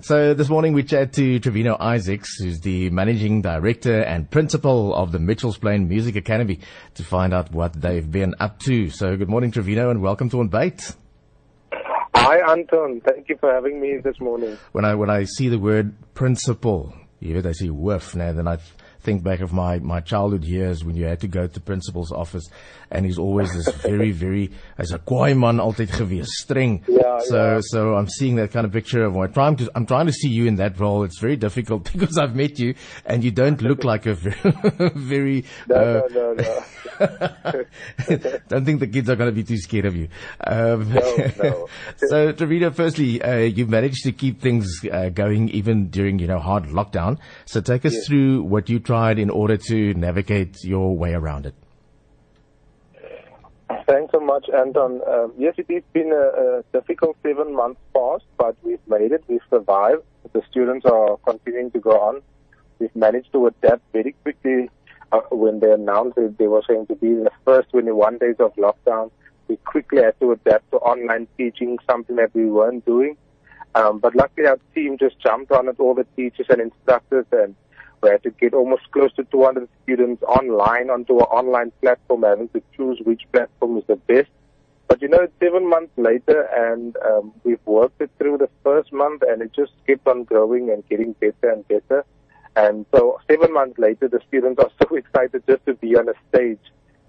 So 0.00 0.32
this 0.32 0.48
morning 0.48 0.74
we 0.74 0.84
chat 0.84 1.12
to 1.14 1.40
Trevino 1.40 1.76
Isaacs, 1.80 2.38
who's 2.38 2.60
the 2.60 2.88
managing 2.90 3.42
director 3.42 4.00
and 4.00 4.30
principal 4.30 4.94
of 4.94 5.10
the 5.10 5.18
Mitchells 5.18 5.58
Plain 5.58 5.88
Music 5.88 6.14
Academy, 6.14 6.60
to 6.94 7.02
find 7.02 7.34
out 7.34 7.50
what 7.50 7.72
they've 7.72 8.08
been 8.08 8.36
up 8.38 8.60
to. 8.60 8.90
So 8.90 9.16
good 9.16 9.28
morning, 9.28 9.50
Trevino, 9.50 9.90
and 9.90 10.00
welcome 10.00 10.30
to 10.30 10.38
On 10.38 10.46
Bait. 10.46 10.94
Hi, 12.14 12.52
Anton. 12.52 13.00
Thank 13.04 13.28
you 13.28 13.38
for 13.38 13.52
having 13.52 13.80
me 13.80 13.96
this 13.96 14.20
morning. 14.20 14.56
When 14.70 14.84
I 14.84 14.94
when 14.94 15.10
I 15.10 15.24
see 15.24 15.48
the 15.48 15.58
word 15.58 15.94
principal, 16.14 16.94
you 17.18 17.34
heard 17.34 17.46
I 17.46 17.52
see 17.52 17.68
woof 17.68 18.14
now, 18.14 18.32
then 18.32 18.46
I 18.46 18.58
think 19.00 19.22
back 19.22 19.40
of 19.40 19.52
my, 19.52 19.78
my 19.78 20.00
childhood 20.00 20.44
years 20.44 20.84
when 20.84 20.96
you 20.96 21.04
had 21.06 21.20
to 21.20 21.28
go 21.28 21.46
to 21.46 21.60
principal's 21.60 22.12
office 22.12 22.48
and 22.90 23.04
he's 23.04 23.18
always 23.18 23.52
this 23.52 23.68
very, 23.76 24.10
very, 24.10 24.50
as 24.78 24.92
a 24.92 24.98
kwaai 24.98 25.38
man 25.38 25.58
altyd 25.58 25.88
gewees, 25.88 26.28
streng. 26.42 26.82
Yeah, 26.88 27.20
so, 27.20 27.54
yeah. 27.54 27.60
so 27.62 27.94
I'm 27.94 28.08
seeing 28.08 28.36
that 28.36 28.50
kind 28.50 28.64
of 28.66 28.72
picture 28.72 29.04
of, 29.04 29.16
I'm 29.16 29.32
trying 29.32 29.56
to, 29.56 29.70
I'm 29.74 29.86
trying 29.86 30.06
to 30.06 30.12
see 30.12 30.28
you 30.28 30.46
in 30.46 30.56
that 30.56 30.78
role. 30.80 31.04
It's 31.04 31.18
very 31.20 31.36
difficult 31.36 31.92
because 31.96 32.18
I've 32.18 32.34
met 32.34 32.58
you 32.58 32.74
and 33.04 33.22
you 33.22 33.30
don't 33.30 33.60
look 33.62 33.84
like 33.84 34.06
a 34.06 34.14
very, 34.14 34.90
very, 34.94 35.44
No, 35.68 35.76
uh, 35.76 36.08
no, 36.12 36.32
no, 36.32 36.64
no. 37.00 37.64
don't 38.48 38.64
think 38.64 38.80
the 38.80 38.86
kids 38.86 39.08
are 39.10 39.16
going 39.16 39.28
to 39.30 39.34
be 39.34 39.44
too 39.44 39.58
scared 39.58 39.84
of 39.84 39.94
you. 39.96 40.08
Um, 40.46 40.92
No, 40.92 41.16
no. 41.42 41.68
so, 41.96 42.32
Trevino, 42.32 42.70
firstly, 42.70 43.22
uh, 43.22 43.36
you've 43.36 43.68
managed 43.68 44.02
to 44.04 44.12
keep 44.12 44.40
things 44.40 44.66
uh, 44.90 45.10
going 45.10 45.48
even 45.50 45.88
during, 45.90 46.18
you 46.18 46.26
know, 46.26 46.38
hard 46.38 46.64
lockdown. 46.64 47.18
So 47.46 47.60
take 47.60 47.84
us 47.84 48.06
through 48.06 48.42
what 48.42 48.68
you 48.68 48.80
tried 48.88 49.18
in 49.18 49.28
order 49.28 49.58
to 49.58 49.92
navigate 49.92 50.64
your 50.64 50.96
way 50.96 51.12
around 51.12 51.44
it. 51.44 51.54
Thanks 53.86 54.12
so 54.12 54.20
much, 54.20 54.46
Anton. 54.48 55.02
Um, 55.06 55.34
yes, 55.36 55.54
it 55.58 55.66
has 55.70 55.82
been 55.92 56.10
a, 56.10 56.26
a 56.40 56.62
difficult 56.72 57.16
seven 57.22 57.54
months 57.54 57.80
past, 57.94 58.24
but 58.38 58.56
we've 58.62 58.86
made 58.88 59.12
it. 59.12 59.22
We've 59.28 59.48
survived. 59.50 60.04
The 60.32 60.40
students 60.50 60.86
are 60.86 61.18
continuing 61.18 61.70
to 61.72 61.80
go 61.80 61.90
on. 62.00 62.22
We've 62.78 62.96
managed 62.96 63.30
to 63.32 63.48
adapt 63.48 63.82
very 63.92 64.12
quickly. 64.22 64.70
Uh, 65.12 65.20
when 65.32 65.60
they 65.60 65.70
announced 65.70 66.16
that 66.16 66.36
they 66.38 66.46
were 66.46 66.62
going 66.66 66.86
to 66.86 66.94
be 66.94 67.08
in 67.08 67.24
the 67.24 67.30
first 67.44 67.68
21 67.70 68.18
days 68.18 68.36
of 68.38 68.54
lockdown, 68.56 69.10
we 69.48 69.56
quickly 69.56 70.02
had 70.02 70.18
to 70.20 70.32
adapt 70.32 70.70
to 70.70 70.78
online 70.78 71.28
teaching, 71.36 71.76
something 71.90 72.16
that 72.16 72.34
we 72.34 72.46
weren't 72.46 72.86
doing. 72.86 73.16
Um, 73.74 73.98
but 73.98 74.14
luckily, 74.14 74.46
our 74.46 74.58
team 74.74 74.96
just 74.98 75.18
jumped 75.20 75.52
on 75.52 75.68
it, 75.68 75.76
all 75.78 75.94
the 75.94 76.06
teachers 76.16 76.46
and 76.48 76.60
instructors, 76.60 77.26
and 77.32 77.54
we 78.02 78.10
had 78.10 78.22
to 78.22 78.30
get 78.30 78.54
almost 78.54 78.90
close 78.92 79.12
to 79.14 79.24
200 79.24 79.68
students 79.82 80.22
online 80.22 80.90
onto 80.90 81.18
an 81.18 81.24
online 81.24 81.72
platform, 81.80 82.22
having 82.22 82.48
to 82.50 82.62
choose 82.76 83.00
which 83.04 83.22
platform 83.32 83.78
is 83.78 83.84
the 83.86 83.96
best. 83.96 84.28
But 84.86 85.02
you 85.02 85.08
know, 85.08 85.20
it's 85.20 85.32
seven 85.40 85.68
months 85.68 85.92
later, 85.96 86.48
and 86.54 86.96
um, 87.04 87.32
we've 87.44 87.64
worked 87.66 88.00
it 88.00 88.10
through 88.18 88.38
the 88.38 88.48
first 88.64 88.92
month, 88.92 89.22
and 89.22 89.42
it 89.42 89.52
just 89.54 89.72
kept 89.86 90.06
on 90.06 90.24
growing 90.24 90.70
and 90.70 90.86
getting 90.88 91.12
better 91.14 91.50
and 91.52 91.66
better. 91.68 92.04
And 92.56 92.86
so, 92.94 93.20
seven 93.30 93.52
months 93.52 93.78
later, 93.78 94.08
the 94.08 94.20
students 94.26 94.62
are 94.62 94.70
so 94.82 94.96
excited 94.96 95.42
just 95.46 95.64
to 95.66 95.74
be 95.74 95.96
on 95.96 96.08
a 96.08 96.14
stage 96.30 96.60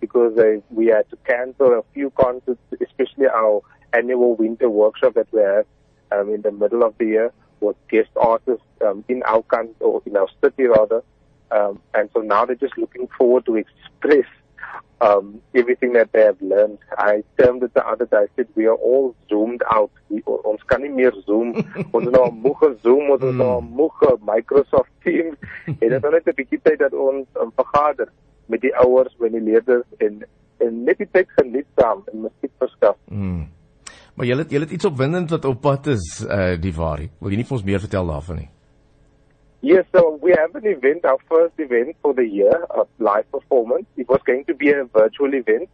because 0.00 0.34
they, 0.36 0.62
we 0.70 0.86
had 0.86 1.08
to 1.10 1.16
cancel 1.26 1.78
a 1.78 1.82
few 1.94 2.10
concerts, 2.10 2.60
especially 2.80 3.26
our 3.26 3.62
annual 3.92 4.34
winter 4.36 4.68
workshop 4.68 5.14
that 5.14 5.26
we 5.32 5.40
have 5.40 5.66
um, 6.12 6.32
in 6.32 6.42
the 6.42 6.52
middle 6.52 6.82
of 6.82 6.96
the 6.98 7.06
year 7.06 7.32
with 7.60 7.76
guest 7.88 8.10
artists 8.16 8.64
um, 8.80 9.04
in 9.08 9.22
our 9.24 9.42
country 9.42 9.74
or 9.80 10.02
in 10.06 10.16
our 10.16 10.28
city 10.42 10.64
rather. 10.64 11.02
Um, 11.50 11.80
and 11.94 12.10
so 12.12 12.20
now 12.20 12.44
they're 12.44 12.56
just 12.56 12.76
looking 12.76 13.08
forward 13.16 13.46
to 13.46 13.56
express 13.56 14.26
um, 15.00 15.40
everything 15.54 15.92
that 15.92 16.12
they 16.12 16.22
have 16.22 16.40
learned. 16.42 16.78
I 16.98 17.22
termed 17.38 17.62
it 17.62 17.72
the 17.74 17.86
other 17.86 18.06
day. 18.06 18.16
I 18.16 18.26
said 18.36 18.48
we 18.54 18.66
are 18.66 18.74
all 18.74 19.14
zoomed 19.28 19.62
out. 19.70 19.90
We, 20.08 20.22
ons 20.26 20.62
kan 20.66 20.82
nie 20.82 20.88
meer 20.90 21.12
zoom. 21.26 21.54
ons 21.94 22.06
is 22.06 22.12
nou 22.12 22.30
moeg 22.32 22.58
gezoom, 22.64 23.10
ons 23.14 23.22
is 23.22 23.36
nou 23.38 23.60
moeg 23.62 23.94
ge- 24.02 24.16
Microsoft 24.26 24.90
Teams. 25.04 25.36
en 25.66 25.88
dit 25.88 25.94
is 26.02 26.10
net 26.16 26.26
'n 26.26 26.34
bietjie 26.40 26.60
tyd 26.62 26.78
dat 26.82 26.92
ons 26.92 27.26
um, 27.40 27.52
vergader 27.56 28.10
met 28.46 28.60
die 28.60 28.74
ouers, 28.76 29.14
met 29.18 29.32
die 29.32 29.44
leerders 29.52 29.86
en 29.98 30.24
en 30.58 30.82
net 30.84 30.98
die 30.98 31.06
tyd 31.14 31.28
geniet 31.38 31.66
saam 31.78 32.02
en 32.10 32.24
musiek 32.26 32.50
verskaf. 32.58 32.96
Maar 34.18 34.26
jy 34.26 34.36
het 34.40 34.50
jy 34.50 34.58
het 34.64 34.72
iets 34.74 34.86
opwindend 34.88 35.30
wat 35.30 35.44
op 35.46 35.60
pad 35.62 35.86
is, 35.92 36.04
uh, 36.26 36.56
die 36.58 36.72
waarie. 36.74 37.06
Wil 37.22 37.30
jy 37.30 37.36
nie 37.38 37.44
vir 37.46 37.54
ons 37.54 37.66
meer 37.66 37.78
vertel 37.78 38.08
daarvan 38.10 38.40
nie? 38.42 38.48
Yes, 39.60 39.86
so 39.94 40.18
we 40.22 40.34
have 40.34 40.56
an 40.58 40.66
event, 40.66 41.04
our 41.04 41.20
first 41.28 41.54
event 41.58 41.94
for 42.02 42.14
the 42.14 42.26
year 42.26 42.64
of 42.70 42.88
live 42.98 43.30
performance. 43.30 43.86
It 43.96 44.08
was 44.08 44.18
going 44.26 44.44
to 44.46 44.54
be 44.54 44.70
a 44.70 44.84
virtual 44.90 45.34
event. 45.34 45.68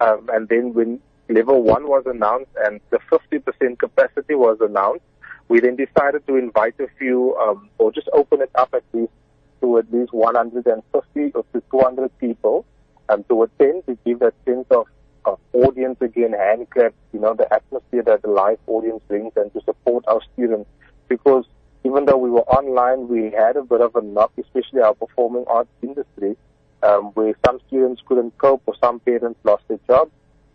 Um, 0.00 0.30
and 0.32 0.48
then 0.48 0.74
when 0.74 1.00
level 1.28 1.62
one 1.62 1.88
was 1.88 2.06
announced 2.06 2.54
and 2.66 2.80
the 2.90 3.00
50% 3.10 3.78
capacity 3.80 4.36
was 4.36 4.58
announced, 4.60 5.04
we 5.48 5.58
then 5.58 5.74
decided 5.74 6.24
to 6.28 6.36
invite 6.36 6.78
a 6.78 6.86
few, 6.98 7.36
um, 7.42 7.68
or 7.78 7.90
just 7.90 8.08
open 8.12 8.42
it 8.42 8.50
up 8.54 8.74
at 8.74 8.84
least 8.92 9.12
to 9.60 9.78
at 9.78 9.92
least 9.92 10.12
150 10.12 11.32
or 11.34 11.44
to 11.52 11.62
200 11.70 12.18
people 12.18 12.64
um, 13.08 13.24
to 13.28 13.42
attend 13.42 13.86
to 13.86 13.98
give 14.04 14.20
that 14.20 14.34
sense 14.44 14.66
of, 14.70 14.86
of 15.24 15.40
audience 15.52 15.98
again, 16.00 16.32
hand 16.32 16.70
claps, 16.70 16.94
you 17.12 17.18
know, 17.18 17.34
the 17.34 17.52
atmosphere 17.52 17.77
that 17.92 18.22
the 18.22 18.28
live 18.28 18.58
audience 18.66 19.02
brings 19.08 19.32
and 19.36 19.52
to 19.52 19.60
support 19.62 20.04
our 20.06 20.20
students. 20.32 20.68
Because 21.08 21.44
even 21.84 22.04
though 22.04 22.18
we 22.18 22.30
were 22.30 22.42
online, 22.42 23.08
we 23.08 23.30
had 23.30 23.56
a 23.56 23.62
bit 23.62 23.80
of 23.80 23.96
a 23.96 24.02
knock, 24.02 24.32
especially 24.38 24.80
our 24.80 24.94
performing 24.94 25.44
arts 25.48 25.70
industry, 25.82 26.36
um, 26.82 27.06
where 27.14 27.34
some 27.46 27.60
students 27.66 28.02
couldn't 28.06 28.36
cope 28.38 28.62
or 28.66 28.74
some 28.80 29.00
parents 29.00 29.40
lost 29.44 29.64
their 29.68 29.78
jobs. 29.86 30.12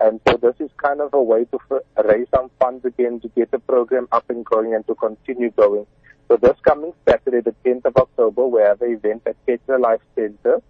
And 0.00 0.20
so 0.28 0.36
this 0.36 0.54
is 0.58 0.70
kind 0.76 1.00
of 1.00 1.14
a 1.14 1.22
way 1.22 1.44
to 1.46 1.58
f- 1.70 2.04
raise 2.04 2.26
some 2.34 2.50
funds 2.60 2.84
again 2.84 3.20
to 3.20 3.28
get 3.28 3.50
the 3.50 3.58
program 3.58 4.08
up 4.12 4.28
and 4.28 4.44
going 4.44 4.74
and 4.74 4.86
to 4.86 4.94
continue 4.94 5.50
going. 5.52 5.86
So 6.28 6.36
this 6.36 6.56
coming 6.62 6.92
Saturday, 7.08 7.40
the 7.40 7.54
10th 7.64 7.86
of 7.86 7.96
October, 7.96 8.46
we 8.46 8.60
have 8.62 8.82
an 8.82 8.92
event 8.92 9.22
at 9.26 9.36
Petra 9.46 9.78
Life 9.78 10.00
Center 10.14 10.60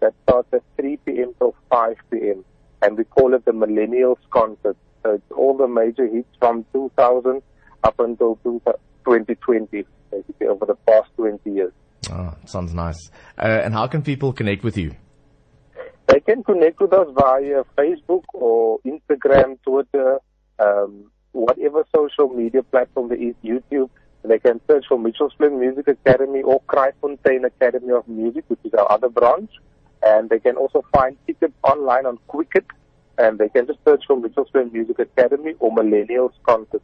that 0.00 0.12
starts 0.24 0.48
at 0.52 0.62
3 0.76 0.96
p.m. 0.98 1.34
till 1.38 1.54
5 1.70 1.96
p.m. 2.10 2.44
And 2.82 2.98
we 2.98 3.04
call 3.04 3.34
it 3.34 3.44
the 3.44 3.52
Millennials 3.52 4.18
Concert. 4.30 4.76
So 5.04 5.12
it's 5.12 5.32
all 5.32 5.56
the 5.56 5.68
major 5.68 6.06
hits 6.06 6.28
from 6.38 6.64
2000 6.72 7.42
up 7.84 8.00
until 8.00 8.38
2020, 8.44 9.84
basically 10.10 10.46
over 10.46 10.64
the 10.64 10.76
past 10.86 11.10
20 11.16 11.50
years. 11.50 11.72
Oh, 12.10 12.34
sounds 12.46 12.72
nice. 12.72 13.10
Uh, 13.38 13.60
and 13.64 13.74
how 13.74 13.86
can 13.86 14.02
people 14.02 14.32
connect 14.32 14.64
with 14.64 14.78
you? 14.78 14.94
They 16.06 16.20
can 16.20 16.42
connect 16.42 16.80
with 16.80 16.92
us 16.92 17.08
via 17.14 17.64
Facebook 17.76 18.24
or 18.32 18.78
Instagram, 18.80 19.58
Twitter, 19.66 20.18
um, 20.58 21.10
whatever 21.32 21.84
social 21.94 22.28
media 22.28 22.62
platform 22.62 23.08
there 23.08 23.20
is, 23.20 23.34
YouTube. 23.44 23.90
They 24.22 24.38
can 24.38 24.60
search 24.66 24.84
for 24.88 24.98
Mitchell's 24.98 25.34
Plain 25.34 25.60
Music 25.60 25.86
Academy 25.88 26.42
or 26.42 26.62
Kraaifontein 26.62 27.44
Academy 27.44 27.92
of 27.92 28.08
Music, 28.08 28.44
which 28.48 28.60
is 28.64 28.72
our 28.74 28.90
other 28.90 29.10
branch. 29.10 29.50
And 30.02 30.30
they 30.30 30.38
can 30.38 30.56
also 30.56 30.82
find 30.94 31.16
tickets 31.26 31.54
online 31.62 32.06
on 32.06 32.18
Quicket. 32.26 32.64
And 33.18 33.38
they 33.38 33.48
can 33.48 33.66
just 33.66 33.78
search 33.84 34.04
for 34.06 34.18
Mitchell's 34.18 34.50
Plain 34.50 34.72
Music 34.72 34.98
Academy 34.98 35.54
or 35.60 35.70
Millennials 35.70 36.32
Concert. 36.44 36.82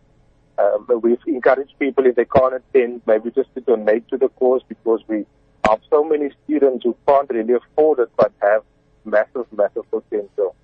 Um, 0.58 0.86
we've 1.02 1.18
encouraged 1.26 1.72
people 1.78 2.06
if 2.06 2.16
they 2.16 2.26
can't 2.26 2.54
attend, 2.54 3.02
maybe 3.06 3.30
just 3.30 3.52
to 3.54 3.60
donate 3.60 4.08
to 4.08 4.18
the 4.18 4.28
cause 4.28 4.62
because 4.68 5.00
we 5.08 5.24
have 5.68 5.80
so 5.90 6.04
many 6.04 6.30
students 6.44 6.84
who 6.84 6.96
can't 7.08 7.30
really 7.30 7.54
afford 7.54 8.00
it 8.00 8.10
but 8.16 8.32
have 8.42 8.62
massive, 9.04 9.46
massive 9.52 9.90
potential. 9.90 10.54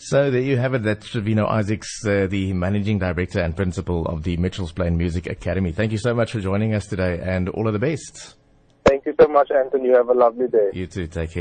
So 0.00 0.30
there 0.30 0.40
you 0.40 0.56
have 0.56 0.74
it. 0.74 0.84
That's 0.84 1.08
Trevino 1.08 1.46
Isaacs, 1.46 2.06
uh, 2.06 2.28
the 2.28 2.52
managing 2.52 3.00
director 3.00 3.40
and 3.40 3.56
principal 3.56 4.06
of 4.06 4.22
the 4.22 4.36
Mitchells 4.36 4.70
Plain 4.70 4.96
Music 4.96 5.26
Academy. 5.26 5.72
Thank 5.72 5.90
you 5.90 5.98
so 5.98 6.14
much 6.14 6.32
for 6.32 6.40
joining 6.40 6.72
us 6.72 6.86
today 6.86 7.20
and 7.20 7.48
all 7.48 7.66
of 7.66 7.72
the 7.72 7.80
best. 7.80 8.36
Thank 8.86 9.04
you 9.06 9.14
so 9.20 9.26
much, 9.26 9.50
Anthony. 9.50 9.88
You 9.88 9.96
have 9.96 10.08
a 10.08 10.14
lovely 10.14 10.46
day. 10.46 10.70
You 10.72 10.86
too. 10.86 11.08
Take 11.08 11.32
care. 11.32 11.36